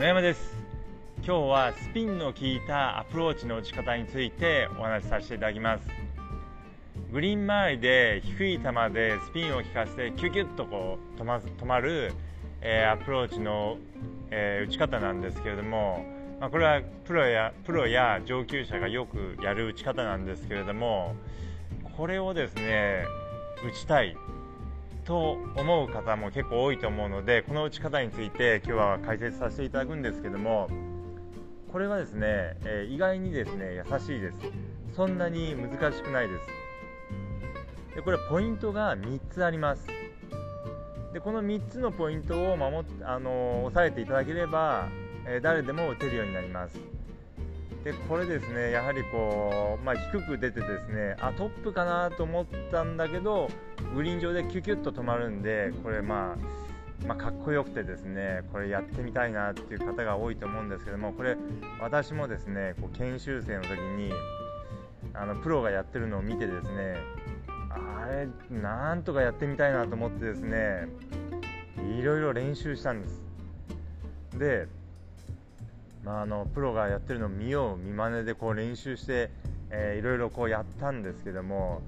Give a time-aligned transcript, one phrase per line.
[0.00, 0.54] 野山です。
[1.18, 5.86] 今日はスピンの効いたアプローチの打ち方についてお話しさせていただきます。
[7.12, 12.14] グリーン周りで低い球でスピンを効かせてキュキュッとこう止ま止まる、
[12.62, 13.76] えー、アプローチの、
[14.30, 16.02] えー、打ち方なんですけれども、
[16.40, 21.14] まあ、これはプロやプロや上級者がよくやる打ち方なんですけれども
[21.98, 23.04] これをですね
[23.62, 24.16] 打ちたい。
[25.10, 30.68] と思う方も結構多いと思うのでこの打ち方について今日は解説させていただくんですけども
[31.72, 34.38] これはですね、えー、意外にですね優しいです。
[34.94, 36.34] そんなに難しくないで
[37.90, 37.96] す。
[37.96, 39.84] でこれポイントが3つあります。
[41.12, 44.88] でこの3つのポイントを守っあのー、押さえていただければ、
[45.26, 46.78] えー、誰でも打てるようになります。
[47.84, 53.48] でこれですねやはりこう、まあ、低く出てですねあトップかなと思ったんだけど
[53.94, 56.60] グリーン上でキュキュッと止まるんでこれまあ
[57.06, 61.34] まあ、かっこよくてですねこれやってみたいなっていう方が多いと思うんですけどもこれ
[61.80, 64.12] 私もですねこう研修生の時に
[65.14, 66.96] あのプロがやってるのを見てですね
[67.70, 70.88] あれなんとかやってみたいなと思ってですね
[71.98, 73.22] いろいろ練習したんです。
[74.38, 74.68] で
[76.04, 79.30] まあ、あのプロがやってるのを見よう見まねでこう練習して、
[79.70, 81.82] えー、いろいろこうやったんですけども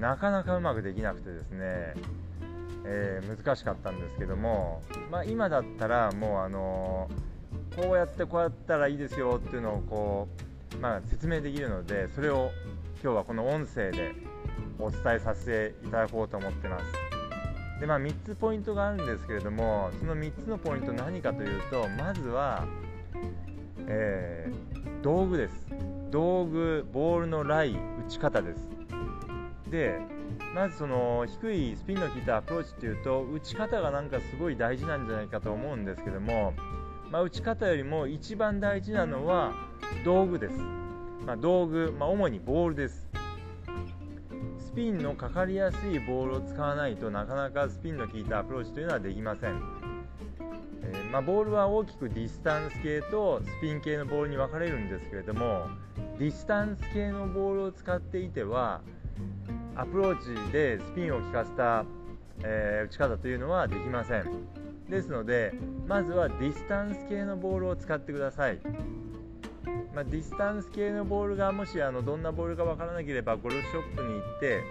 [0.00, 1.94] なかなかうまくできなくてですね、
[2.84, 7.08] えー、難しかったんですけども、まあ、今だったらもうあの、
[7.76, 10.28] こうやってこうやったらいいですよっていうのをこ
[10.74, 12.50] う、まあ、説明できるのでそれを
[13.02, 14.14] 今日はこの音声で
[14.78, 16.84] お伝えさせていただこうと思ってます。
[17.80, 22.64] でまあ、3つポイントがあるんですけれどもその3つのポイント何かというとまずは
[23.88, 25.66] えー、道具です。
[26.10, 27.76] 道具ボールのライ打
[28.08, 28.68] ち方です。
[29.70, 30.00] で
[30.54, 36.54] まずその低いスピンの効いたアプローチっていうと打ち方がなんかすごい大事なんじゃないかと思うんですけども、
[37.10, 39.52] まあ、打ち方よりも一番大事なのは
[40.04, 40.58] 道具です、
[41.26, 43.06] まあ、道具、まあ、主にボールです。
[44.58, 49.58] スピンのかかりやすいボールを使わないとなかなかスピンの効いたアプローチというのはできません、
[51.12, 55.68] まあ、ボールは大きくディスタンス系とスピン系のボールに分かれるんですけれども
[56.18, 58.80] ディスタンス系のボールを使っていては
[59.74, 61.84] アプローチでスピンを効かせた、
[62.42, 64.66] えー、打ち方というのはできません。
[64.88, 65.52] ですので
[65.86, 68.60] まずはディスタンス系のボールを使ってください、
[69.94, 74.62] まあ、ディスタンス系のボールがもしあのどんなボールか分からなければゴルフショップに行って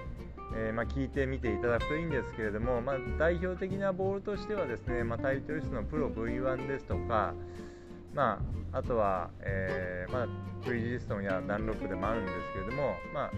[0.53, 7.33] えー、まあ、聞いてみていただくといいんですけれども、まあ、代表的なボールとしてはですね、まあ、タイトリストのプロ V1 ですとか、
[8.13, 8.39] ま
[8.71, 10.27] あ、あとは、えー、まあ、
[10.65, 13.31] ブリヂストンやダンロップでもあるんですけれども、まあ、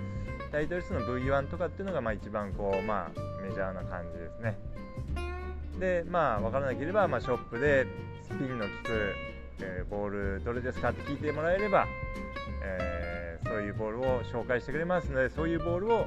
[0.51, 4.57] タイトル室の V1 とかっていうのがまあ一番こう、まあ、メジャーな感じですね。
[5.79, 7.87] で、まあ、分からなければ、まあ、ショップで
[8.23, 9.13] スピンの効く、
[9.61, 11.85] えー、ボールどれですかって聞いてもらえれば、
[12.63, 16.05] えー、そういうボールを紹介してくれますのでそういうボールを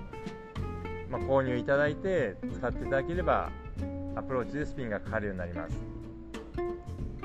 [1.11, 3.51] まあ、購入いただいて使っていただければ
[4.15, 5.77] アプローチでスピンがかかるようになります。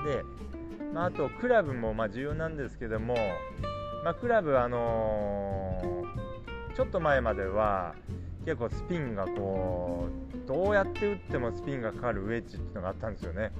[0.03, 0.23] で、
[0.93, 3.15] まあ、あとクラブもま重要なんですけども、
[4.03, 7.95] まあ、クラブあのー、ちょっと前までは
[8.45, 13.51] 結構スピンがこうどうやって打ってもスピンがかかるウェッジっていうのがあったんですよね。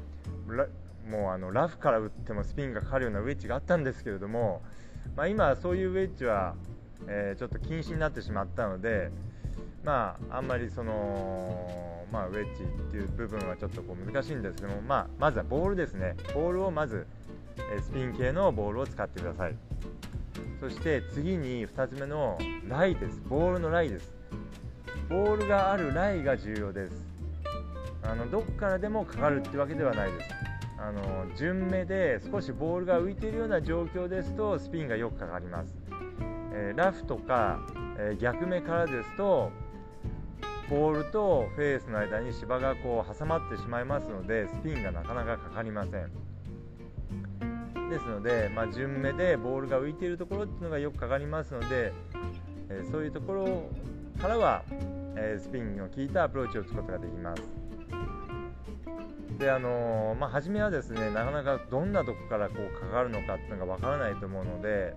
[1.09, 4.62] もうあのラフから打ってもスピンがかかるようなウェッジがあったんですけれども、
[5.16, 6.56] まあ、今そういうウェッジは、
[7.08, 9.12] えー、ちょっと禁止になってしまったので、
[9.85, 16.16] まあ、あんまりその、まあ、ウェッジっていう部分はちょっとこう難しいんですけども、まあ、まずはボールですね。
[16.34, 17.06] ボールをまず
[17.81, 19.56] スピン系のボールを使ってください。
[20.59, 22.38] そして次に2つ目の
[22.68, 23.22] ライです。
[23.29, 24.12] ボールのライです。
[25.07, 27.07] ボールがあるライが重要です。
[28.02, 30.29] あのどっからでもかかるってわけではないです。
[30.78, 35.73] あの順目で少しボールが浮いているような状況ですとスピンがよくかかります、
[36.53, 37.59] えー、ラフとか、
[37.97, 39.52] え、逆目からですと
[40.70, 46.12] ボールとフェースの間に芝がこう挟まってしまいますのでスピンがなかなかかかりません。
[47.90, 51.94] ですので、まあ、順目でボールが浮いているところっていうのがよくかかりますので、
[52.70, 53.70] えー、そういうところ
[54.20, 54.64] からは、
[55.16, 57.44] えー、スピンの効いたアプローチを打つことができます。
[59.38, 64.96] であのー、まあ、初めはですねなかなかどんなとこからこうかかるのかっていうのがわからないと思うので、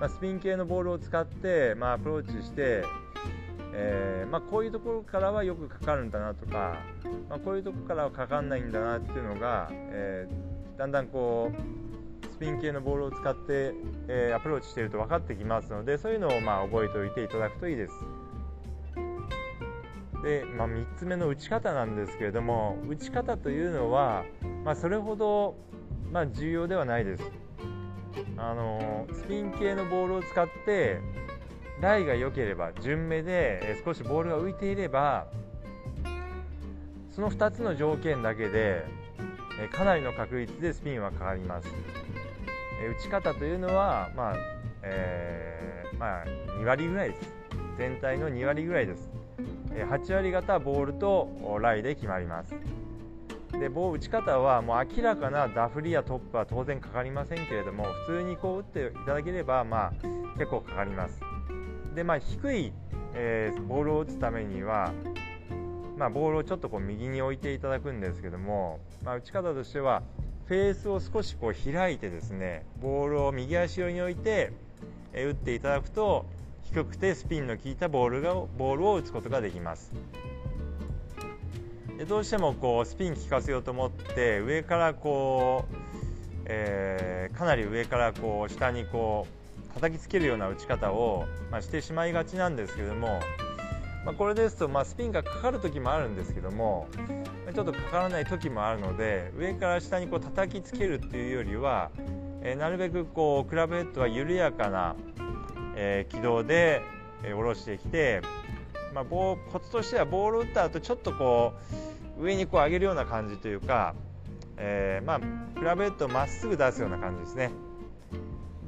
[0.00, 2.82] まあ、スピン系のボールを使って、まあ、アプローチして
[3.80, 6.82] えー、まあ、こういうところからはよくかかるんだなとか、
[7.28, 13.74] まあ、こういうところからはかかんないんだなっていうのが、えー、だんだんこうスピン系のボールを使って、
[14.08, 17.94] えー、アプローチしていると分かってきますのでそういうのをまあ覚えておいていただくといいです。
[20.24, 24.24] で、まあ、3つ目の打ち方なんですけれども打ち方というのは、
[24.64, 25.54] まあ、それほど
[26.10, 27.22] ま重要ではないです
[28.36, 31.00] あのスピン系のボールを使って
[31.80, 35.26] ライが良ければ順目で少しボールが浮いていれば
[37.10, 38.84] その2つの条件だけで
[39.72, 41.68] かなりの確率でスピンはかかります。
[41.68, 44.34] 打ち方というのはまあ、
[44.82, 46.24] えー、まあ、
[46.60, 47.34] 2割ぐらいです。
[47.76, 49.10] 全体の2割ぐらいです。
[49.70, 52.54] 8割方ボールとライで決まります。
[53.58, 59.92] で棒打ち方はもう明らかなダフリやトップは当然かかりませんけれども普通にこう打っていただければまあ
[60.34, 61.37] 結構かかります。
[61.94, 62.72] でまあ低い、
[63.14, 64.92] えー、ボールを打つためには
[65.96, 70.04] まあ、ボールをちょっとこう右に置いていただくんですけども、まあ、打ち方としては
[70.46, 74.52] フェースを少しこう開いてですねボールを右足寄りに置いて
[75.12, 76.26] え打っていただくと
[76.62, 79.92] 低くてスピンの効いたボールがボールを打つことができます。
[81.96, 85.76] でどうしてもこうスピン効かせようと思って上からこう、
[86.44, 89.37] えー、かなり上からこう下にこう
[89.78, 93.20] 叩きつけるような打ち方を、まあ、してしまいがちなんですけども
[94.04, 96.88] まあ、これですと、まあ、スピンがかかる時もあるんですけども
[97.54, 101.90] ちょっとかからない時もあるので上から下にこう叩きつけるっていうよりは、
[102.42, 104.96] えー、なるべくこうクラブヘッドは緩やかな、
[105.76, 106.80] えー、軌道で、
[107.22, 108.22] えー、下ろしてきて、
[108.94, 111.52] まあ、ボコツとしてはボールを打った後ちょっとこ
[112.18, 113.94] う上にこう上げるような感じというか、
[114.56, 115.20] えー、まあ、
[115.58, 117.50] クラブヘッドをまっすぐ出すような感じですね。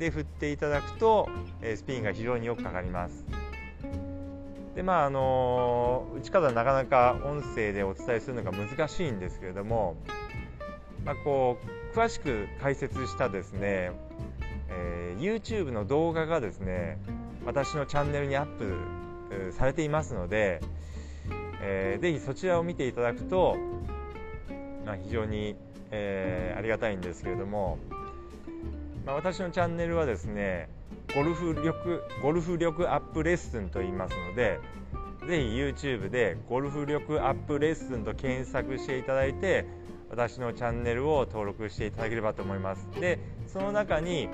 [0.00, 1.28] で振っていただくと、
[1.60, 3.24] えスピンが非常によくかかります。
[4.74, 9.96] でまああの打ち方なかなか音声でお伝えするのが難しいんですけれども、
[11.04, 11.58] まあ、こ
[11.92, 13.90] う詳しく解説したですね、
[14.70, 16.98] えー、YouTube の動画がですね
[17.44, 20.60] 私のチャンネルにアップされていますので、
[21.60, 23.56] えー、ぜひそちらを見ていただくと、
[24.86, 25.56] まあ、非常に、
[25.90, 27.78] えー、ありがたいんですけれども、
[29.04, 30.68] まあ、私のチャンネルはですね
[31.14, 34.60] ゴルフ力ゴルフ力アップレッスンと言いますので
[35.26, 39.66] ぜひ YouTube でゴルフ力アップレッスンと検索していただいて
[40.10, 42.88] 私のチャンネルを登録していただければと思います。
[43.00, 44.28] でその中に、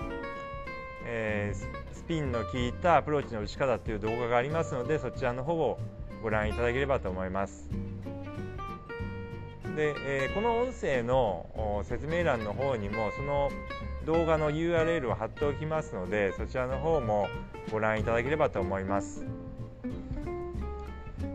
[1.04, 5.78] えー、スピンの効いたアプローチの打ち方という動画がありますのでそちらの方を
[6.22, 7.68] ご覧いただければと思います。
[9.76, 13.50] で、えー、この音声の説明欄の方にもその
[14.06, 17.28] 動画の URL を貼っておきますのでそちらの方も
[17.72, 19.26] ご覧いただければと思います。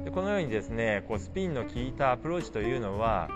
[0.05, 3.29] でこのようにですねこうスピンの効いたアプローチというのは、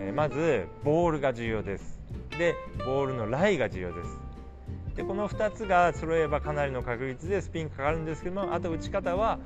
[0.00, 2.00] えまずボールが重要です。
[2.38, 4.26] でボールのライが重要です。
[4.96, 9.38] でこの2つが揃えばかなりの確率でスピンかかるんですけどもあと打ち方は、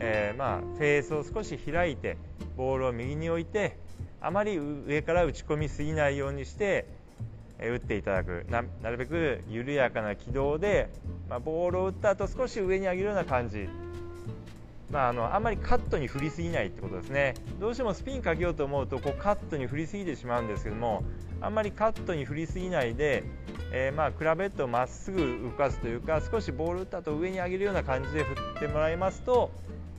[0.00, 2.16] えー、まあ、フェースを少し開いて
[2.56, 3.78] ボールを右に置いて
[4.20, 6.86] あまり上から打ち込みすぎないようにして
[7.60, 10.88] 打っていただくなるべく緩やかな軌道で、
[11.28, 13.68] まあ、ボールを打った後少し上に上げるような感じ、
[14.90, 17.34] まあ、あのあんまりカットに振りすぎないってことですね。
[17.60, 21.02] どうしてもスピンかけようと思うとこうカットに振りすぎてしまうんですけども
[21.40, 23.24] あんまりカットに振りすぎないで、
[23.72, 29.50] えー、まあクラブヘッドをまっすぐ動かすというか少しボール打った後上に上げるような感じで振ってもらいますと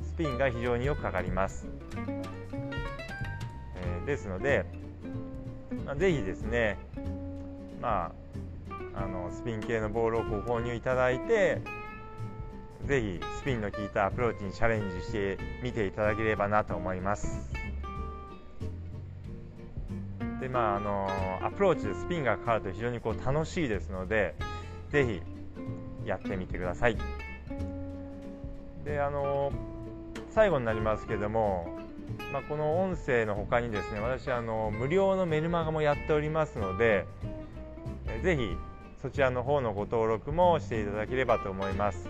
[0.03, 1.67] スピンが非常によくかかります、
[3.75, 4.65] えー、ですので、
[5.85, 6.77] まあ、ぜひですね
[7.81, 8.11] ま
[8.95, 11.61] あ、あのスピン系のボールをご購入いただいて
[12.85, 17.49] ぜひスピンの効いたアプローチにチャレンジしてみていただければなと思います。
[20.39, 21.09] でまああの
[21.45, 24.35] アプローチでスピンがかかると非常にこう楽しいですので
[24.89, 25.21] ぜひ
[26.07, 26.97] やってみてください。
[28.85, 29.51] であの
[30.29, 31.79] 最後になりますけども
[32.31, 37.05] まあ、この音声の他にですね私あの無料のメルマガもやっておりますので
[38.23, 38.57] ぜひ
[39.01, 42.09] そちらの方のご登録もしていただければと思います。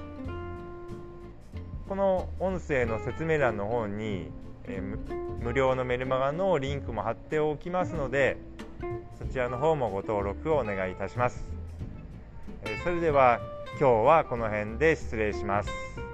[1.87, 4.29] この音声の説明欄の方に、
[4.65, 4.79] え
[5.41, 8.37] 無料のメルマガのリンクも貼っておきますので
[9.17, 11.43] そちらの方もご登録をお願いいたします、
[12.63, 13.39] えそれでは
[13.79, 16.08] 今日はこの辺で失礼します。